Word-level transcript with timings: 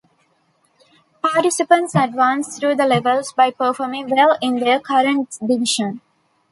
Participants 1.21 1.93
advance 1.95 2.57
through 2.57 2.73
the 2.73 2.87
levels 2.87 3.33
by 3.33 3.51
performing 3.51 4.09
well 4.09 4.35
in 4.41 4.59
their 4.59 4.79
current 4.79 5.37
division. 5.45 6.01